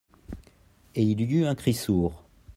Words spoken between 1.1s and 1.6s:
y eut un